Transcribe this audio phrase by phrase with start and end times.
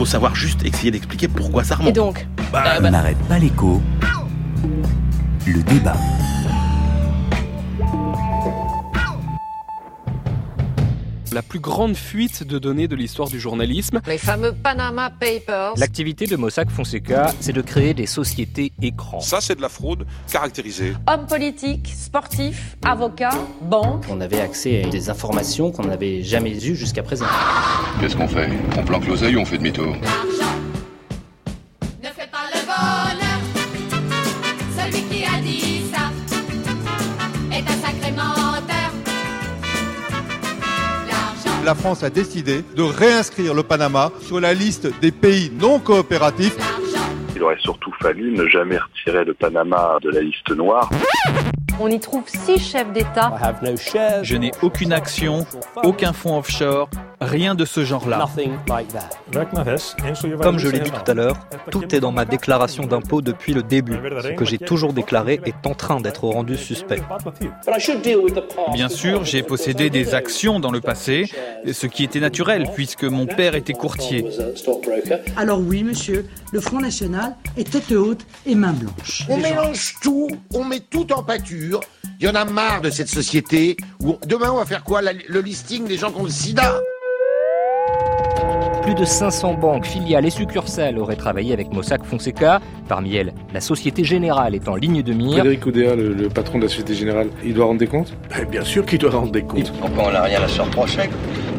[0.00, 1.90] faut savoir juste essayer d'expliquer pourquoi ça remonte.
[1.90, 3.82] Et donc Bah, On n'arrête pas l'écho.
[5.46, 5.94] Le débat.
[11.40, 14.02] La plus grande fuite de données de l'histoire du journalisme.
[14.06, 15.72] Les fameux Panama Papers.
[15.78, 19.20] L'activité de Mossack Fonseca, c'est de créer des sociétés écrans.
[19.20, 20.92] Ça, c'est de la fraude caractérisée.
[21.06, 24.04] Hommes politiques, sportifs, avocats, banques.
[24.10, 27.24] On avait accès à des informations qu'on n'avait jamais eues jusqu'à présent.
[28.00, 28.50] Qu'est-ce qu'on fait?
[28.76, 29.96] On planque l'oseille ou on fait demi-tour?
[29.96, 30.02] Ne
[32.08, 33.40] fais pas le bonheur.
[34.76, 35.79] Celui qui a dit
[41.70, 46.56] La France a décidé de réinscrire le Panama sur la liste des pays non coopératifs.
[47.36, 50.90] Il aurait surtout fallu ne jamais retirer le Panama de la liste noire.
[51.78, 53.32] On y trouve six chefs d'État.
[54.24, 55.46] Je n'ai aucune action,
[55.84, 58.26] aucun fonds offshore, rien de ce genre-là.
[60.42, 61.36] Comme je l'ai dit tout à l'heure,
[61.70, 63.96] tout est dans ma déclaration d'impôt depuis le début.
[64.22, 67.00] Ce que j'ai toujours déclaré est en train d'être rendu suspect.
[68.72, 71.26] Bien sûr, j'ai possédé des actions dans le passé,
[71.70, 74.26] ce qui était naturel puisque mon père était courtier.
[75.36, 79.24] Alors oui, monsieur, le Front National est tête haute et main blanche.
[79.28, 81.80] On mélange tout, on met tout en pâture.
[82.20, 85.00] Il y en a marre de cette société où demain on va faire quoi?
[85.02, 86.78] La- Le listing des gens qui ont le sida
[88.90, 92.60] Plus de 500 banques, filiales et succursales auraient travaillé avec Mossack Fonseca.
[92.88, 95.34] Parmi elles, la Société Générale est en ligne de mire.
[95.34, 98.12] Frédéric Oudéa, le, le patron de la Société Générale, il doit rendre des comptes?
[98.50, 99.72] Bien sûr qu'il doit rendre des comptes.
[99.78, 101.08] Pourquoi on n'a rien à se reprocher?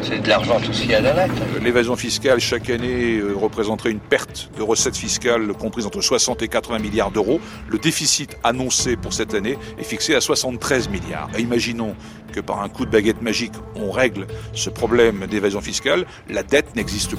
[0.02, 1.26] C'est de l'argent tout ce qu'il y a dans la
[1.62, 6.48] L'évasion fiscale, chaque année, euh, représenterait une perte de recettes fiscales comprise entre 60 et
[6.48, 7.40] 80 milliards d'euros.
[7.68, 11.30] Le déficit annoncé pour cette année est fixé à 73 milliards.
[11.38, 11.94] Et imaginons
[12.32, 16.74] que par un coup de baguette magique, on règle ce problème d'évasion fiscale, la dette
[16.74, 17.14] n'existe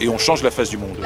[0.00, 0.96] Et on change la face du monde.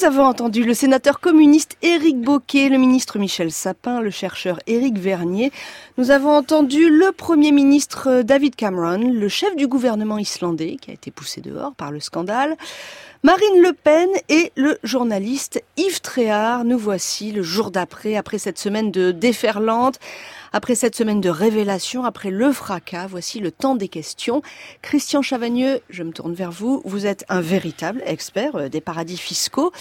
[0.00, 4.96] Nous avons entendu le sénateur communiste Éric Boquet, le ministre Michel Sapin, le chercheur Éric
[4.96, 5.52] Vernier.
[5.98, 10.90] Nous avons entendu le Premier ministre euh, David Cameron, le chef du gouvernement islandais qui
[10.90, 12.56] a été poussé dehors par le scandale.
[13.22, 16.64] Marine Le Pen et le journaliste Yves Tréhard.
[16.64, 19.98] Nous voici le jour d'après, après cette semaine de déferlante,
[20.52, 23.06] après cette semaine de révélation, après le fracas.
[23.06, 24.42] Voici le temps des questions.
[24.82, 26.82] Christian Chavagneux, je me tourne vers vous.
[26.84, 29.72] Vous êtes un véritable expert euh, des paradis fiscaux.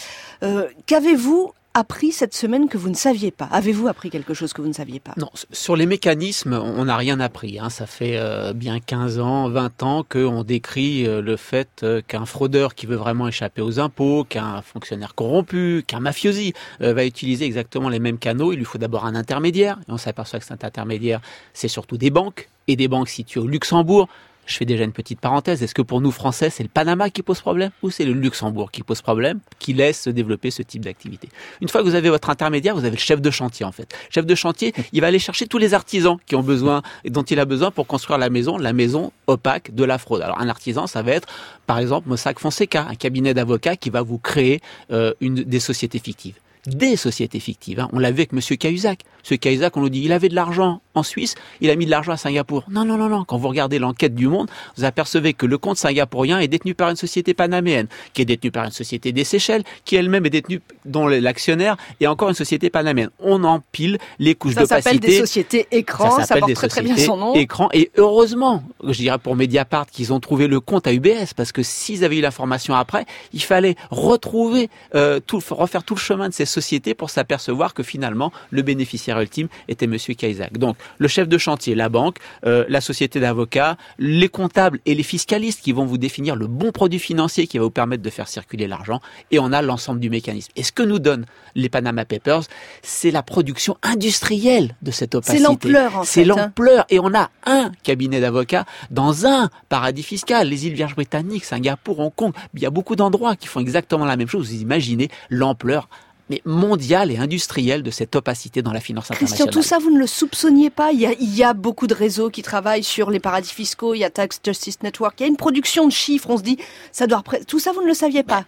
[0.44, 4.62] Euh, Qu'avez-vous appris cette semaine que vous ne saviez pas Avez-vous appris quelque chose que
[4.62, 5.14] vous ne saviez pas?
[5.18, 7.58] Non, sur les mécanismes, on n'a rien appris.
[7.58, 7.70] Hein.
[7.70, 12.26] Ça fait euh, bien 15 ans, 20 ans qu'on décrit euh, le fait euh, qu'un
[12.26, 17.90] fraudeur qui veut vraiment échapper aux impôts, qu'un fonctionnaire corrompu, qu'un mafiosi va utiliser exactement
[17.90, 18.52] les mêmes canaux.
[18.52, 19.80] Il lui faut d'abord un intermédiaire.
[19.88, 21.22] Et on s'aperçoit que cet intermédiaire,
[21.54, 24.08] c'est surtout des banques et des banques situées au Luxembourg.
[24.50, 25.62] Je fais déjà une petite parenthèse.
[25.62, 28.72] Est-ce que pour nous Français, c'est le Panama qui pose problème ou c'est le Luxembourg
[28.72, 31.30] qui pose problème, qui laisse se développer ce type d'activité?
[31.62, 33.96] Une fois que vous avez votre intermédiaire, vous avez le chef de chantier en fait.
[34.10, 37.22] Chef de chantier, il va aller chercher tous les artisans qui ont besoin et dont
[37.22, 40.22] il a besoin pour construire la maison, la maison opaque de la fraude.
[40.24, 41.28] Alors un artisan, ça va être
[41.68, 44.62] par exemple Mossack Fonseca, un cabinet d'avocats qui va vous créer
[44.92, 47.80] euh, une des sociétés fictives des sociétés fictives.
[47.80, 47.90] Hein.
[47.94, 49.02] On l'a vu avec Monsieur Cahuzac.
[49.22, 51.91] Monsieur Cahuzac, on nous dit, il avait de l'argent en Suisse, il a mis de
[51.91, 52.63] l'argent à Singapour.
[52.69, 53.24] Non, non, non, non.
[53.25, 56.90] Quand vous regardez l'enquête du Monde, vous apercevez que le compte singapourien est détenu par
[56.90, 60.62] une société panaméenne, qui est détenue par une société des Seychelles, qui elle-même est détenue,
[60.85, 63.09] dont l'actionnaire est encore une société panaméenne.
[63.19, 64.84] On empile les couches ça d'opacité.
[64.84, 67.34] Ça s'appelle des sociétés écrans, ça, ça porte très, très bien son nom.
[67.34, 67.69] Écran.
[67.74, 71.63] Et heureusement, je dirais pour Mediapart, qu'ils ont trouvé le compte à UBS, parce que
[71.63, 76.34] s'ils avaient eu l'information après, il fallait retrouver, euh, tout, refaire tout le chemin de
[76.34, 76.59] ces sociétés
[76.97, 80.58] pour s'apercevoir que finalement, le bénéficiaire ultime était Monsieur Kaisak.
[80.58, 85.03] Donc, le chef de chantier, la banque, euh, la société d'avocats, les comptables et les
[85.03, 88.28] fiscalistes qui vont vous définir le bon produit financier qui va vous permettre de faire
[88.28, 89.00] circuler l'argent.
[89.31, 90.52] Et on a l'ensemble du mécanisme.
[90.56, 91.25] Et ce que nous donnent
[91.56, 92.44] les Panama Papers,
[92.81, 95.38] c'est la production industrielle de cette opacité.
[95.38, 96.36] C'est l'ampleur, en C'est fait, hein.
[96.36, 96.86] l'ampleur.
[96.89, 100.48] Et on a un cabinet d'avocats dans un paradis fiscal.
[100.48, 102.34] Les îles Vierges britanniques, Singapour, Hong Kong.
[102.54, 104.50] Il y a beaucoup d'endroits qui font exactement la même chose.
[104.50, 105.89] Vous imaginez l'ampleur
[106.30, 109.54] mais mondiale et industrielle de cette opacité dans la finance Christian, internationale.
[109.54, 110.92] tout ça, vous ne le soupçonniez pas?
[110.92, 113.94] Il y, a, il y, a, beaucoup de réseaux qui travaillent sur les paradis fiscaux,
[113.94, 116.44] il y a Tax Justice Network, il y a une production de chiffres, on se
[116.44, 116.58] dit,
[116.92, 117.24] ça doit...
[117.48, 118.46] Tout ça, vous ne le saviez pas?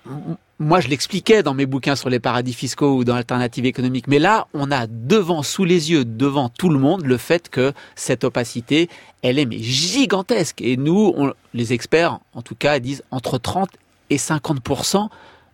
[0.60, 4.08] Moi, je l'expliquais dans mes bouquins sur les paradis fiscaux ou dans l'alternative économique.
[4.08, 7.74] Mais là, on a devant, sous les yeux, devant tout le monde, le fait que
[7.96, 8.88] cette opacité,
[9.24, 10.62] elle est mais gigantesque.
[10.62, 13.70] Et nous, on, les experts, en tout cas, disent entre 30
[14.12, 14.60] et 50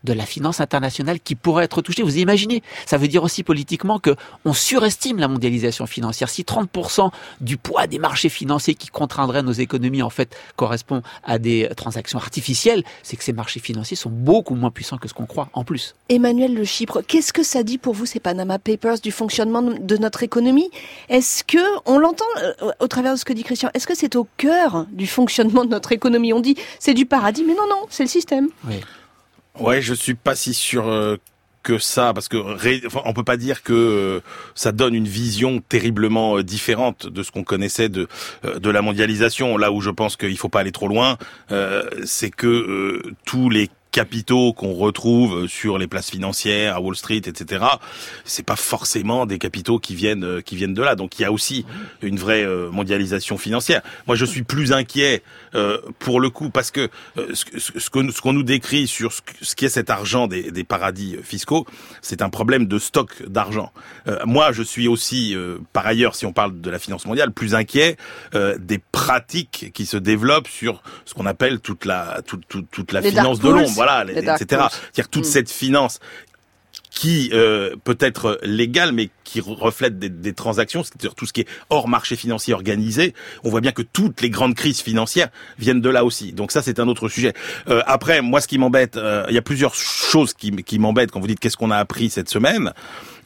[0.04, 2.04] de la finance internationale qui pourrait être touchée.
[2.04, 4.16] Vous imaginez Ça veut dire aussi politiquement que
[4.46, 6.30] on surestime la mondialisation financière.
[6.30, 7.10] Si 30%
[7.42, 12.20] du poids des marchés financiers qui contraindraient nos économies en fait correspond à des transactions
[12.20, 15.64] artificielles, c'est que ces marchés financiers sont beaucoup moins puissants que ce qu'on croit en
[15.64, 15.96] plus.
[16.10, 19.98] Emmanuel Le Chypre, qu'est-ce que ça dit pour vous ces Panama Papers du fonctionnement de
[19.98, 20.70] notre économie?
[21.10, 24.16] Est-ce que on l'entend euh, au travers de ce que dit Christian Est-ce que c'est
[24.16, 26.34] au cœur du fonctionnement de notre économie?
[26.34, 28.48] On dit c'est du paradis, mais non non, c'est le système.
[28.68, 28.76] Oui.
[29.60, 31.18] Ouais, je suis pas si sûr euh,
[31.64, 32.38] que ça, parce que
[33.06, 34.20] on peut pas dire que euh,
[34.56, 38.08] ça donne une vision terriblement euh, différente de ce qu'on connaissait de
[38.44, 39.58] de la mondialisation.
[39.58, 41.18] Là où je pense qu'il faut pas aller trop loin,
[42.04, 47.66] c'est que tous les capitaux qu'on retrouve sur les places financières à Wall Street, etc.
[48.26, 50.96] C'est pas forcément des capitaux qui viennent euh, qui viennent de là.
[50.96, 51.66] Donc il y a aussi
[52.02, 53.82] une vraie euh, mondialisation financière.
[54.06, 55.24] Moi, je suis plus inquiet
[55.56, 56.90] euh, pour le coup parce que
[57.34, 60.52] ce, ce qu'on ce qu'on nous décrit sur ce, ce qui est cet argent des,
[60.52, 61.66] des paradis fiscaux,
[62.02, 63.72] c'est un problème de stock d'argent.
[64.26, 65.36] moi, je suis aussi
[65.74, 67.98] par ailleurs, si on parle de la finance mondiale, plus inquiet
[68.34, 73.02] des pratiques qui se développent sur ce qu'on appelle toute la toute toute, toute la
[73.02, 74.38] finance de l'ombre voilà, etc.
[74.38, 75.30] C'est-à-dire toute mm.
[75.30, 76.00] cette finance
[76.92, 81.42] qui euh, peut être légale, mais qui reflète des, des transactions, c'est-à-dire tout ce qui
[81.42, 83.14] est hors marché financier organisé.
[83.44, 85.30] On voit bien que toutes les grandes crises financières
[85.60, 86.34] viennent de là aussi.
[86.34, 87.34] Donc ça, c'est un autre sujet.
[87.70, 91.12] Euh, après, moi, ce qui m'embête, euh, il y a plusieurs choses qui, qui m'embêtent
[91.12, 92.74] quand vous dites qu'est-ce qu'on a appris cette semaine.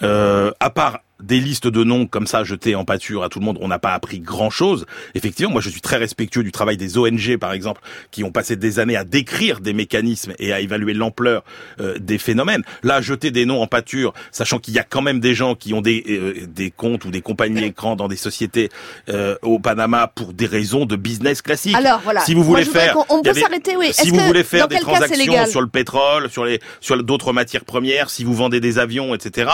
[0.04, 3.46] Euh, à part des listes de noms comme ça jetées en pâture à tout le
[3.46, 4.86] monde, on n'a pas appris grand-chose.
[5.16, 7.82] Effectivement, moi je suis très respectueux du travail des ONG par exemple,
[8.12, 11.44] qui ont passé des années à décrire des mécanismes et à évaluer l'ampleur
[11.80, 12.64] euh, des phénomènes.
[12.84, 15.74] Là, jeter des noms en pâture, sachant qu'il y a quand même des gens qui
[15.74, 18.70] ont des, euh, des comptes ou des compagnies écrans dans des sociétés
[19.10, 21.76] euh, au Panama pour des raisons de business classiques.
[21.76, 23.92] Alors voilà, si vous voulez faire, on, peut s'arrêter, oui.
[23.94, 28.10] Si vous voulez faire des transactions sur le pétrole, sur les sur d'autres matières premières,
[28.10, 29.50] si vous vendez des avions, etc.,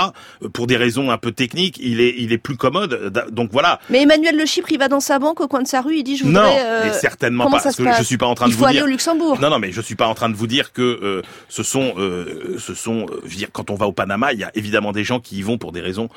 [0.54, 3.12] pour des raisons un peu techniques il est, il est plus commode.
[3.32, 3.80] Donc voilà.
[3.90, 6.04] Mais Emmanuel Le Chypre, il va dans sa banque au coin de sa rue, il
[6.04, 6.44] dit je voudrais.
[6.44, 7.60] Non, euh, certainement pas.
[7.62, 8.70] parce que je suis pas en train de vous dire.
[8.70, 9.40] Il faut aller au Luxembourg.
[9.42, 11.94] Non, non, mais je suis pas en train de vous dire que euh, ce sont,
[11.98, 14.92] euh, ce sont, je veux dire, quand on va au Panama, il y a évidemment
[14.92, 16.10] des gens qui y vont pour des raisons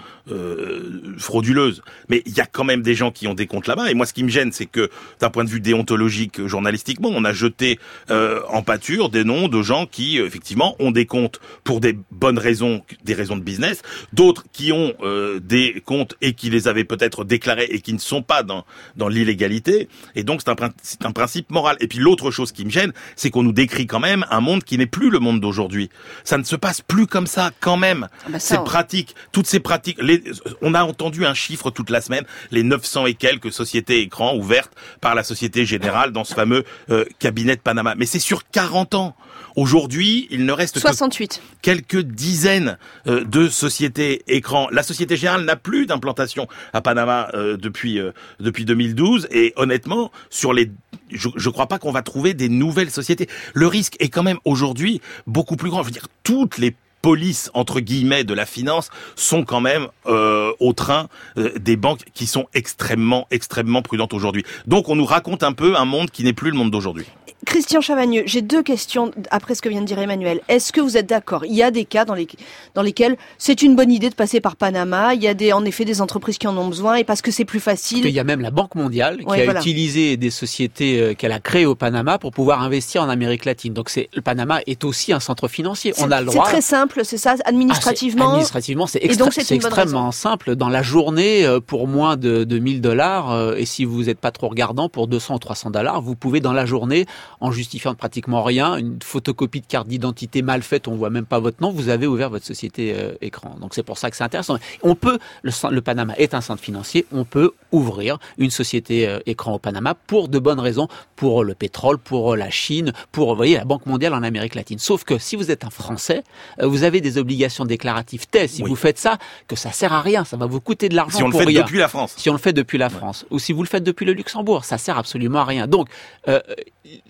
[1.18, 1.82] frauduleuses.
[2.08, 3.90] Mais il y a quand même des gens qui ont des comptes là-bas.
[3.90, 4.90] Et moi, ce qui me gêne, c'est que
[5.20, 7.78] d'un point de vue déontologique, journalistiquement, on a jeté
[8.08, 12.82] en pâture des noms de gens qui, effectivement, ont des comptes pour des bonnes raisons,
[13.04, 13.82] des raisons de business,
[14.12, 14.94] d'autres qui ont
[15.38, 18.64] des comptes et qui les avaient peut-être déclarés et qui ne sont pas dans,
[18.96, 19.88] dans l'illégalité.
[20.14, 21.76] Et donc, c'est un, c'est un principe moral.
[21.80, 24.64] Et puis, l'autre chose qui me gêne, c'est qu'on nous décrit quand même un monde
[24.64, 25.90] qui n'est plus le monde d'aujourd'hui.
[26.24, 28.08] Ça ne se passe plus comme ça, quand même.
[28.26, 30.22] Ah bah ces pratiques, toutes ces pratiques, les,
[30.62, 34.72] on a entendu un chiffre toute la semaine, les 900 et quelques sociétés écrans ouvertes
[35.00, 37.94] par la Société Générale dans ce fameux euh, cabinet de Panama.
[37.96, 39.16] Mais c'est sur 40 ans.
[39.56, 41.28] Aujourd'hui, il ne reste 68.
[41.28, 44.68] que quelques dizaines euh, de sociétés écrans.
[44.70, 50.10] La Société Générale n'a plus d'implantation à Panama euh, depuis euh, depuis 2012 et honnêtement,
[50.30, 50.70] sur les
[51.10, 53.28] je ne crois pas qu'on va trouver des nouvelles sociétés.
[53.52, 55.82] Le risque est quand même aujourd'hui beaucoup plus grand.
[55.82, 60.72] Je veux dire, toutes les polices entre guillemets de la finance sont quand même au
[60.74, 64.44] train des banques qui sont extrêmement extrêmement prudentes aujourd'hui.
[64.66, 67.06] Donc on nous raconte un peu un monde qui n'est plus le monde d'aujourd'hui.
[67.46, 70.40] Christian Chavagneux, j'ai deux questions après ce que vient de dire Emmanuel.
[70.48, 71.44] Est-ce que vous êtes d'accord?
[71.46, 72.28] Il y a des cas dans, les,
[72.74, 75.14] dans lesquels c'est une bonne idée de passer par Panama.
[75.14, 77.30] Il y a des, en effet des entreprises qui en ont besoin et parce que
[77.30, 78.04] c'est plus facile.
[78.04, 81.40] Il y a même la Banque mondiale qui a utilisé des sociétés euh, qu'elle a
[81.40, 83.72] créées au Panama pour pouvoir investir en Amérique latine.
[83.72, 85.94] Donc c'est le Panama est aussi un centre financier.
[85.98, 86.44] On a le droit.
[86.44, 88.26] C'est très simple, c'est ça, administrativement.
[88.26, 90.56] Ah, administrativement, c'est extrêmement simple.
[90.56, 94.18] Dans la journée, euh, pour moins de, de 1000 dollars, euh, et si vous n'êtes
[94.18, 97.06] pas trop regardant, pour 200 ou 300 dollars, vous pouvez dans la journée
[97.40, 101.38] en justifiant pratiquement rien, une photocopie de carte d'identité mal faite, on voit même pas
[101.38, 103.56] votre nom, vous avez ouvert votre société euh, écran.
[103.60, 104.58] Donc c'est pour ça que c'est intéressant.
[104.82, 109.20] On peut, le, le, Panama est un centre financier, on peut ouvrir une société euh,
[109.24, 113.36] écran au Panama pour de bonnes raisons, pour le pétrole, pour la Chine, pour vous
[113.36, 114.78] voyez la Banque mondiale en Amérique latine.
[114.78, 116.22] Sauf que si vous êtes un Français,
[116.60, 119.18] euh, vous avez des obligations déclaratives telles si vous faites ça
[119.48, 121.52] que ça sert à rien, ça va vous coûter de l'argent si on le fait
[121.52, 122.14] depuis la France.
[122.16, 124.64] Si on le fait depuis la France ou si vous le faites depuis le Luxembourg,
[124.64, 125.66] ça sert absolument à rien.
[125.66, 125.88] Donc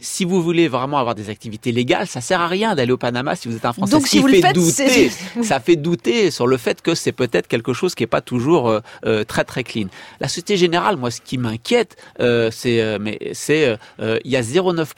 [0.01, 3.37] si vous voulez vraiment avoir des activités légales, ça sert à rien d'aller au Panama
[3.37, 3.93] si vous êtes un Français.
[3.93, 5.11] Donc, si vous fait le faites, douter,
[5.43, 8.69] ça fait douter sur le fait que c'est peut-être quelque chose qui est pas toujours
[8.69, 9.87] euh, euh, très très clean.
[10.21, 14.95] La Société Générale, moi, ce qui m'inquiète, euh, c'est mais c'est il y a 0,9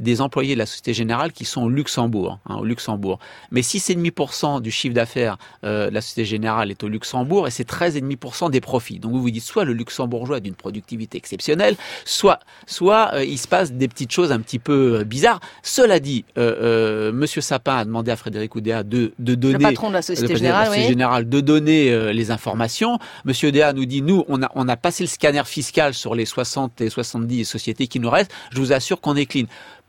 [0.00, 2.38] des employés de la Société Générale qui sont au Luxembourg.
[2.46, 3.18] Hein, au Luxembourg.
[3.50, 7.68] Mais 6,5% du chiffre d'affaires euh, de la Société Générale est au Luxembourg et c'est
[7.68, 8.98] 13,5% des profits.
[8.98, 13.38] Donc vous vous dites soit le luxembourgeois a d'une productivité exceptionnelle, soit, soit euh, il
[13.38, 15.40] se passe des petites choses un petit peu euh, bizarres.
[15.62, 19.54] Cela dit, Monsieur Sapin a demandé à Frédéric Oudéa de, de donner...
[19.54, 21.26] Le patron de la Société de la Générale, oui.
[21.26, 22.98] De donner les informations.
[23.24, 26.24] Monsieur Oudéa nous dit, nous, on a, on a passé le scanner fiscal sur les
[26.24, 28.32] 60 et 70 sociétés qui nous restent.
[28.50, 29.44] Je vous assure qu'on est clean.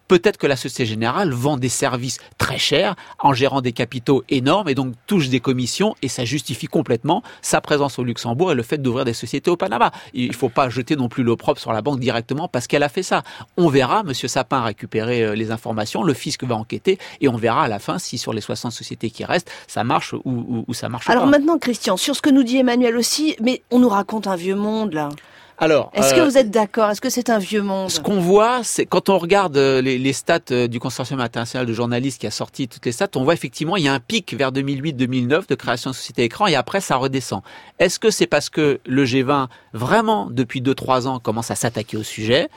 [0.07, 4.69] Peut-être que la Société Générale vend des services très chers en gérant des capitaux énormes
[4.69, 8.63] et donc touche des commissions et ça justifie complètement sa présence au Luxembourg et le
[8.63, 9.91] fait d'ouvrir des sociétés au Panama.
[10.13, 12.89] Il ne faut pas jeter non plus l'opprobre sur la banque directement parce qu'elle a
[12.89, 13.23] fait ça.
[13.57, 17.37] On verra, Monsieur Sapin a récupéré euh, les informations, le fisc va enquêter et on
[17.37, 20.65] verra à la fin si sur les 60 sociétés qui restent, ça marche ou, ou,
[20.67, 21.31] ou ça marche Alors pas.
[21.31, 24.55] maintenant, Christian, sur ce que nous dit Emmanuel aussi, mais on nous raconte un vieux
[24.55, 25.09] monde là.
[25.57, 26.89] Alors, Est-ce euh, que vous êtes d'accord?
[26.89, 27.89] Est-ce que c'est un vieux monde?
[27.89, 31.65] Ce qu'on voit, c'est quand on regarde euh, les, les stats euh, du Consortium international
[31.65, 33.99] de journalistes qui a sorti toutes les stats, on voit effectivement il y a un
[34.01, 37.41] pic vers 2008-2009 de création de sociétés écran et après ça redescend.
[37.79, 42.03] Est-ce que c'est parce que le G20 vraiment depuis 2-3 ans commence à s'attaquer au
[42.03, 42.49] sujet?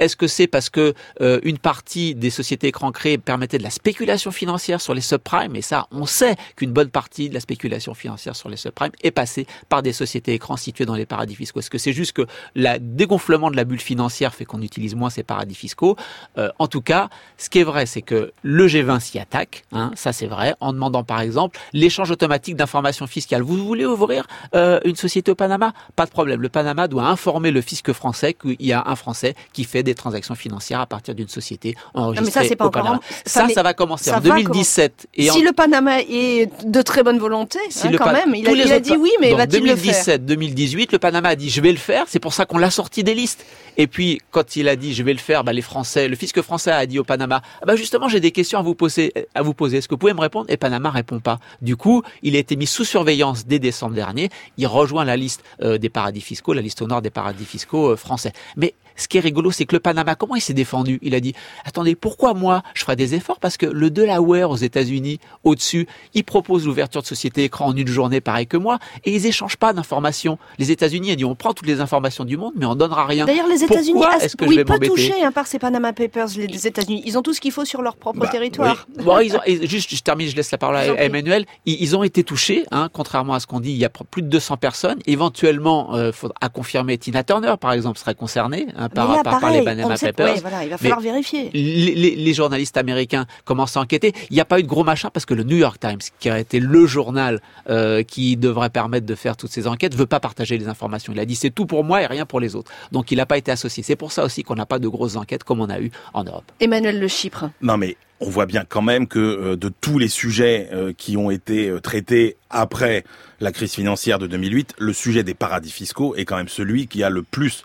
[0.00, 3.70] Est-ce que c'est parce que euh, une partie des sociétés écrans créées permettait de la
[3.70, 5.56] spéculation financière sur les subprimes?
[5.56, 9.10] Et ça, on sait qu'une bonne partie de la spéculation financière sur les subprimes est
[9.10, 11.60] passée par des sociétés écrans situées dans les paradis fiscaux.
[11.60, 15.10] Est-ce que c'est juste que le dégonflement de la bulle financière fait qu'on utilise moins
[15.10, 15.96] ces paradis fiscaux?
[16.38, 19.64] Euh, En tout cas, ce qui est vrai, c'est que le G20 s'y attaque.
[19.72, 20.54] Hein, ça, c'est vrai.
[20.60, 23.42] En demandant, par exemple, l'échange automatique d'informations fiscales.
[23.42, 25.72] Vous voulez ouvrir euh, une société au Panama?
[25.94, 26.42] Pas de problème.
[26.42, 29.94] Le Panama doit informer le fisc français qu'il y a un Français qui fait des
[29.94, 33.00] transactions financières à partir d'une société enregistrée ça, c'est pas au Panama.
[33.24, 35.08] Ça, ça, ça, va commencer ça en va 2017.
[35.14, 38.34] Et si en- le Panama est de très bonne volonté, si hein, le quand même,
[38.34, 41.50] il a, il a dit oui, mais va-t-il le faire 2017-2018, le Panama a dit
[41.50, 42.04] je vais le faire.
[42.08, 43.46] C'est pour ça qu'on l'a sorti des listes.
[43.78, 46.40] Et puis quand il a dit je vais le faire, bah, les Français, le fisc
[46.42, 49.12] français a dit au Panama, ah bah justement j'ai des questions à vous poser.
[49.34, 49.78] À vous poser.
[49.78, 50.46] Est-ce que vous pouvez me répondre?
[50.50, 51.38] Et Panama répond pas.
[51.62, 54.30] Du coup, il a été mis sous surveillance dès décembre dernier.
[54.58, 57.92] Il rejoint la liste euh, des paradis fiscaux, la liste au nord des paradis fiscaux
[57.92, 58.32] euh, français.
[58.56, 60.98] Mais ce qui est rigolo, c'est que le Panama, comment il s'est défendu?
[61.02, 61.34] Il a dit
[61.64, 63.38] attendez, pourquoi moi je ferai des efforts?
[63.38, 67.86] Parce que le Delaware aux États-Unis, au-dessus, il propose l'ouverture de sociétés écran en une
[67.88, 70.38] journée, pareil que moi, et ils échangent pas d'informations.
[70.58, 73.26] Les États-Unis, ils disent on prend toutes les informations du monde, mais on donnera rien.
[73.26, 74.90] D'ailleurs, les États-Unis, est-ce que oui, je vais pas m'embêter?
[74.92, 77.02] touchés hein, par ces Panama Papers, les, États-Unis.
[77.04, 78.86] Ils ont tout ce qu'il faut sur leur propre Bah, territoire.
[78.96, 79.04] oui.
[79.04, 80.86] Bon, ils ont, et juste, je termine, je laisse la parole à.
[81.02, 81.46] Emmanuel.
[81.66, 83.70] Ils, ils ont été touchés, hein, contrairement à ce qu'on dit.
[83.72, 84.98] Il y a plus de 200 personnes.
[85.06, 89.50] Éventuellement, euh, faudra, à confirmer, Tina Turner, par exemple, serait concernée hein, par, là, par,
[89.50, 90.34] les ne sait- Papers.
[90.34, 91.50] ouais, voilà, il va Mais falloir vérifier.
[91.52, 94.12] Les, les- les journalistes américains commencent à enquêter.
[94.30, 96.28] Il n'y a pas eu de gros machin parce que le New York Times, qui
[96.30, 100.20] a été le journal euh, qui devrait permettre de faire toutes ces enquêtes, veut pas
[100.20, 101.12] partager les informations.
[101.12, 102.70] Il a dit c'est tout pour moi et rien pour les autres.
[102.92, 103.82] Donc il n'a pas été associé.
[103.82, 106.24] C'est pour ça aussi qu'on n'a pas de grosses enquêtes comme on a eu en
[106.24, 106.44] Europe.
[106.60, 107.50] Emmanuel Le Chypre.
[107.62, 111.16] Non mais on voit bien quand même que euh, de tous les sujets euh, qui
[111.16, 113.04] ont été euh, traités après
[113.40, 117.02] la crise financière de 2008, le sujet des paradis fiscaux est quand même celui qui
[117.02, 117.64] a le plus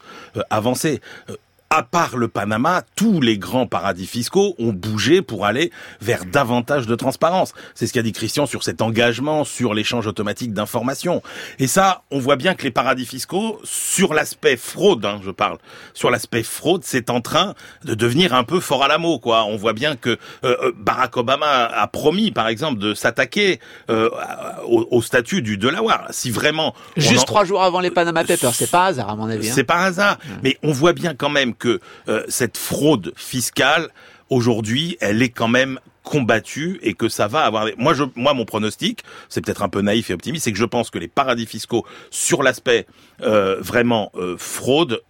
[0.50, 1.00] avancé.
[1.72, 6.26] Euh, à part le Panama, tous les grands paradis fiscaux ont bougé pour aller vers
[6.26, 7.54] davantage de transparence.
[7.76, 11.22] C'est ce qu'a dit Christian sur cet engagement sur l'échange automatique d'informations.
[11.60, 15.58] Et ça, on voit bien que les paradis fiscaux, sur l'aspect fraude, hein, je parle,
[15.94, 19.46] sur l'aspect fraude, c'est en train de devenir un peu fort à la mot, quoi.
[19.46, 23.60] On voit bien que euh, euh, Barack Obama a promis, par exemple, de s'attaquer
[23.90, 24.10] euh,
[24.68, 26.08] au, au statut du Delaware.
[26.12, 29.30] Si vraiment Juste en- trois jours avant les Panama Papers, c'est pas hasard à mon
[29.30, 29.50] avis.
[29.50, 29.54] hein.
[29.56, 30.18] c'est par hasard.
[30.44, 33.90] Mais on voit bien quand même que euh, cette fraude fiscale,
[34.30, 38.44] aujourd'hui, elle est quand même combattue et que ça va avoir moi je moi mon
[38.44, 41.46] pronostic c'est peut-être un peu naïf et optimiste c'est que je pense que les paradis
[41.46, 42.88] fiscaux sur l'aspect
[43.22, 45.04] euh, vraiment euh, fraude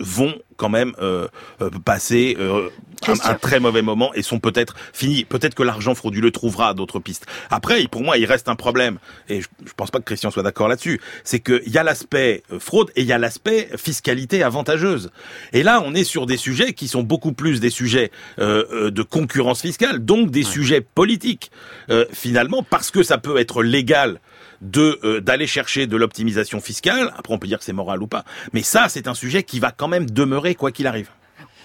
[0.00, 1.26] vont quand même euh,
[1.62, 2.68] euh, passer euh,
[3.06, 5.24] un, un très mauvais moment et sont peut-être finis.
[5.24, 7.24] Peut-être que l'argent frauduleux trouvera d'autres pistes.
[7.48, 8.98] Après, pour moi, il reste un problème
[9.30, 11.00] et je, je pense pas que Christian soit d'accord là-dessus.
[11.24, 15.10] C'est qu'il y a l'aspect fraude et il y a l'aspect fiscalité avantageuse.
[15.52, 18.90] Et là, on est sur des sujets qui sont beaucoup plus des sujets euh, euh,
[18.90, 21.50] de concurrence fiscale, donc des sujets politiques
[21.90, 24.20] euh, finalement, parce que ça peut être légal
[24.60, 27.12] de euh, d'aller chercher de l'optimisation fiscale.
[27.16, 29.60] Après, on peut dire que c'est moral ou pas, mais ça, c'est un sujet qui
[29.60, 31.10] va quand même demeurer quoi qu'il arrive.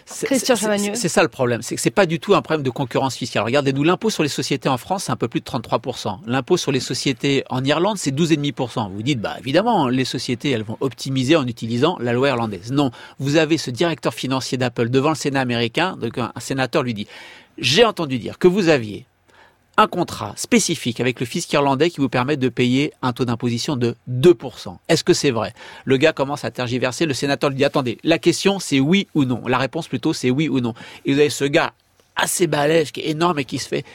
[0.06, 0.96] C'est- Christian c'est- Chavagneux.
[0.96, 3.16] C'est c'est ça le problème, c'est que c'est pas du tout un problème de concurrence
[3.16, 3.44] fiscale.
[3.44, 6.20] Regardez-nous, l'impôt sur les sociétés en France, c'est un peu plus de 33%.
[6.28, 8.90] L'impôt sur les sociétés en Irlande, c'est 12,5%.
[8.90, 12.70] Vous dites, bah évidemment, les sociétés, elles vont optimiser en utilisant la loi irlandaise.
[12.74, 16.84] Non, vous avez ce directeur financier d'Apple devant le Sénat américain, donc un, un sénateur
[16.84, 17.08] lui dit,
[17.58, 19.06] j'ai entendu dire que vous aviez
[19.77, 23.75] un contrat spécifique avec le fisc irlandais qui vous permet de payer un taux d'imposition
[23.75, 24.77] de 2%.
[24.88, 25.53] Est-ce que c'est vrai?
[25.86, 29.25] Le gars commence à tergiverser, le sénateur lui dit attendez, la question c'est oui ou
[29.25, 29.42] non.
[29.48, 30.74] La réponse plutôt c'est oui ou non.
[31.06, 31.74] Et vous avez ce gars
[32.15, 33.86] assez balèze, qui est énorme et qui se fait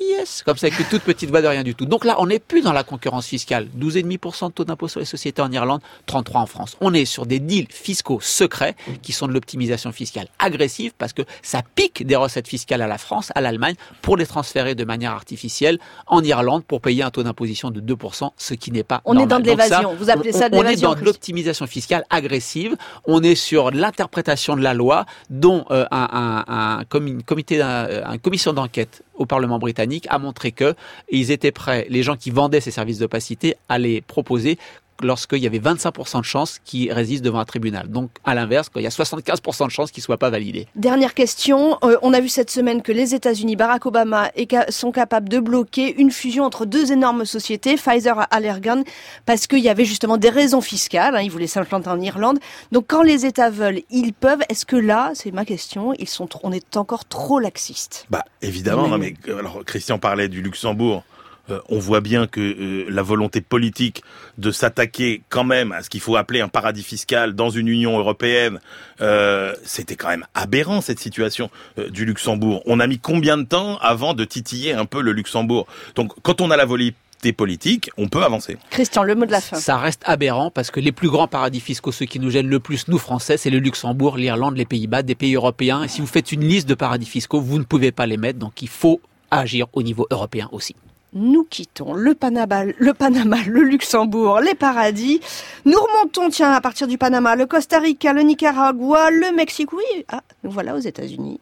[0.00, 1.86] Yes, comme ça avec une toute petite voix de rien du tout.
[1.86, 3.68] Donc là, on n'est plus dans la concurrence fiscale.
[3.78, 6.76] 12,5% de taux d'impôt sur les sociétés en Irlande, 33% en France.
[6.80, 11.22] On est sur des deals fiscaux secrets qui sont de l'optimisation fiscale agressive parce que
[11.42, 15.12] ça pique des recettes fiscales à la France, à l'Allemagne, pour les transférer de manière
[15.12, 19.14] artificielle en Irlande pour payer un taux d'imposition de 2%, ce qui n'est pas On
[19.14, 19.24] normal.
[19.24, 19.94] est dans de l'évasion.
[19.94, 22.76] Vous appelez ça de on- On est l'évasion, dans de l'optimisation fiscale agressive.
[23.06, 28.02] On est sur l'interprétation de la loi dont euh, un, un, un comi- comité, euh,
[28.04, 30.74] un commission d'enquête au Parlement britannique a montré que
[31.10, 34.58] ils étaient prêts, les gens qui vendaient ces services d'opacité, à les proposer
[35.02, 37.88] lorsqu'il y avait 25% de chances qu'ils résistent devant un tribunal.
[37.88, 40.66] Donc, à l'inverse, quand il y a 75% de chances qu'ils ne soient pas validés.
[40.74, 41.78] Dernière question.
[41.82, 44.30] Euh, on a vu cette semaine que les États-Unis, Barack Obama,
[44.68, 48.82] sont capables de bloquer une fusion entre deux énormes sociétés, Pfizer et Allergan,
[49.24, 51.16] parce qu'il y avait justement des raisons fiscales.
[51.16, 52.38] hein, ils voulaient s'implanter en Irlande.
[52.72, 54.42] Donc, quand les États veulent, ils peuvent.
[54.48, 58.88] Est-ce que là, c'est ma question, ils sont, on est encore trop laxiste Bah évidemment,
[58.88, 61.04] non mais euh, alors Christian parlait du Luxembourg.
[61.50, 64.02] Euh, on voit bien que euh, la volonté politique
[64.38, 67.98] de s'attaquer quand même à ce qu'il faut appeler un paradis fiscal dans une Union
[67.98, 68.60] européenne,
[69.00, 72.62] euh, c'était quand même aberrant cette situation euh, du Luxembourg.
[72.66, 75.66] On a mis combien de temps avant de titiller un peu le Luxembourg?
[75.94, 76.94] Donc quand on a la volonté
[77.36, 78.56] politique, on peut avancer.
[78.70, 79.56] Christian, le mot de la fin.
[79.56, 82.60] Ça reste aberrant parce que les plus grands paradis fiscaux, ceux qui nous gênent le
[82.60, 85.82] plus, nous Français, c'est le Luxembourg, l'Irlande, les Pays-Bas, des pays européens.
[85.82, 88.38] Et si vous faites une liste de paradis fiscaux, vous ne pouvez pas les mettre.
[88.38, 89.00] Donc il faut
[89.30, 90.76] agir au niveau européen aussi.
[91.18, 95.22] Nous quittons le Panama, le Panama, le Luxembourg, les paradis.
[95.64, 99.72] Nous remontons, tiens, à partir du Panama, le Costa Rica, le Nicaragua, le Mexique.
[99.72, 101.40] Oui, ah, nous voilà aux États-Unis.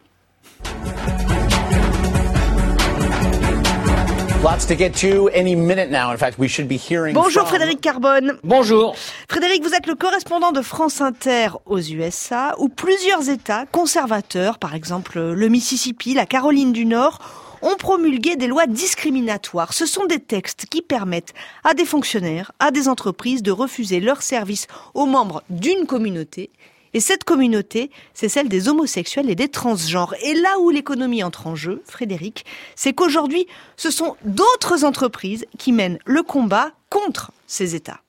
[4.43, 6.09] Lots to get to any minute now.
[6.09, 7.13] In fact, we should be hearing.
[7.13, 8.37] Bonjour from- Frédéric Carbone.
[8.45, 8.95] Bonjour.
[9.27, 14.73] Frédéric, vous êtes le correspondant de France Inter aux USA, où plusieurs États conservateurs, par
[14.73, 17.19] exemple le Mississippi, la Caroline du Nord,
[17.61, 19.73] ont promulgué des lois discriminatoires.
[19.73, 21.33] Ce sont des textes qui permettent
[21.63, 26.49] à des fonctionnaires, à des entreprises de refuser leurs services aux membres d'une communauté.
[26.93, 30.15] Et cette communauté, c'est celle des homosexuels et des transgenres.
[30.23, 32.45] Et là où l'économie entre en jeu, Frédéric,
[32.75, 37.99] c'est qu'aujourd'hui, ce sont d'autres entreprises qui mènent le combat contre ces États.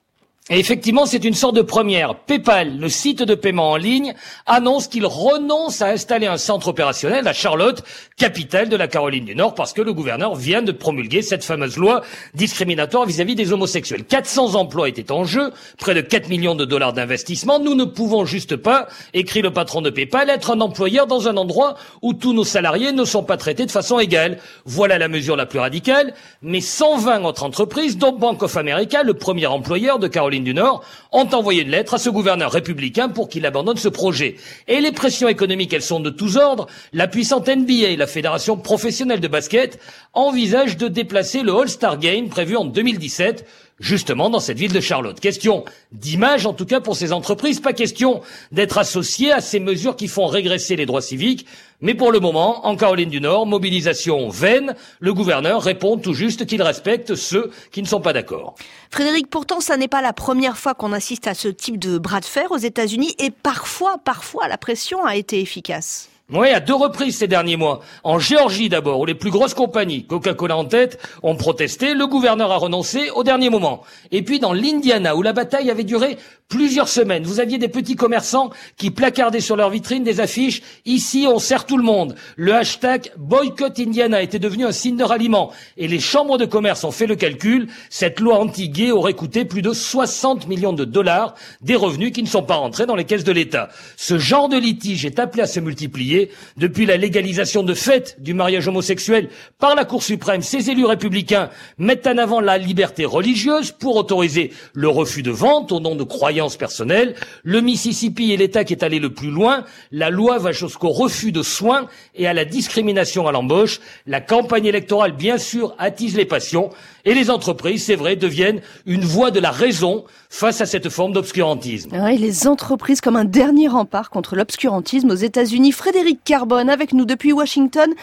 [0.49, 2.15] Et effectivement, c'est une sorte de première.
[2.15, 4.15] PayPal, le site de paiement en ligne,
[4.47, 7.83] annonce qu'il renonce à installer un centre opérationnel à Charlotte,
[8.17, 11.77] capitale de la Caroline du Nord, parce que le gouverneur vient de promulguer cette fameuse
[11.77, 12.03] loi
[12.35, 14.05] discriminatoire vis-à-vis des homosexuels.
[14.05, 17.59] 400 emplois étaient en jeu, près de 4 millions de dollars d'investissement.
[17.59, 21.37] Nous ne pouvons juste pas, écrit le patron de PayPal, être un employeur dans un
[21.39, 24.39] endroit où tous nos salariés ne sont pas traités de façon égale.
[24.65, 26.15] Voilà la mesure la plus radicale.
[26.41, 30.85] Mais 120 autres entreprises, dont Bank of America, le premier employeur de Caroline du Nord,
[31.13, 34.37] ont envoyé une lettre à ce gouverneur républicain pour qu'il abandonne ce projet.
[34.69, 36.67] Et les pressions économiques, elles sont de tous ordres.
[36.93, 39.79] La puissante NBA, la fédération professionnelle de basket,
[40.13, 43.47] envisage de déplacer le All-Star Game prévu en 2017
[43.79, 45.21] justement dans cette ville de Charlotte.
[45.21, 49.97] Question d'image, en tout cas pour ces entreprises, pas question d'être associé à ces mesures
[49.97, 51.47] qui font régresser les droits civiques,
[51.81, 56.47] mais pour le moment, en Caroline du Nord, mobilisation vaine, le gouverneur répond tout juste
[56.47, 58.55] qu'il respecte ceux qui ne sont pas d'accord.
[58.91, 62.21] Frédéric, pourtant, ça n'est pas la première fois qu'on assiste à ce type de bras
[62.21, 66.09] de fer aux États-Unis et parfois, parfois, la pression a été efficace.
[66.33, 67.83] Oui, à deux reprises ces derniers mois.
[68.03, 72.51] En Géorgie d'abord, où les plus grosses compagnies, Coca-Cola en tête, ont protesté, le gouverneur
[72.51, 73.83] a renoncé au dernier moment.
[74.11, 77.95] Et puis dans l'Indiana, où la bataille avait duré plusieurs semaines, vous aviez des petits
[77.95, 82.17] commerçants qui placardaient sur leur vitrine des affiches «Ici, on sert tout le monde».
[82.37, 85.53] Le hashtag «Boycott Indiana» était devenu un signe de ralliement.
[85.77, 89.63] Et les chambres de commerce ont fait le calcul, cette loi anti-gay aurait coûté plus
[89.63, 93.23] de 60 millions de dollars, des revenus qui ne sont pas rentrés dans les caisses
[93.23, 93.69] de l'État.
[93.97, 96.16] Ce genre de litige est appelé à se multiplier
[96.57, 101.51] depuis la légalisation de fait du mariage homosexuel par la Cour suprême, ces élus républicains
[101.79, 106.05] mettent en avant la liberté religieuse pour autoriser le refus de vente au nom de
[106.05, 107.15] croyances personnelles.
[107.43, 109.65] Le Mississippi est l'État qui est allé le plus loin.
[109.93, 113.81] La loi va jusqu'au refus de soins et à la discrimination à l'embauche.
[114.07, 116.71] La campagne électorale, bien sûr, attise les passions.
[117.07, 121.13] Et les entreprises, c'est vrai, deviennent une voie de la raison face à cette forme
[121.13, 121.91] d'obscurantisme.
[121.95, 125.71] Ah Oui, les entreprises comme un dernier rempart contre l'obscurantisme aux États-Unis.
[125.71, 127.95] Frédéric Carbone avec nous depuis Washington.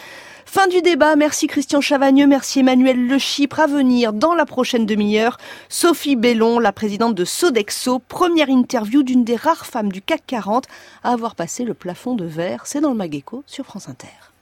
[0.46, 1.16] Fin du débat.
[1.16, 3.60] Merci Christian Chavagneux, merci Emmanuel Le Chypre.
[3.60, 5.36] À venir dans la prochaine demi-heure,
[5.68, 7.98] Sophie Bellon, la présidente de Sodexo.
[7.98, 10.64] Première interview d'une des rares femmes du CAC 40
[11.02, 12.62] à avoir passé le plafond de verre.
[12.64, 14.32] C'est dans le Mageco sur France Inter.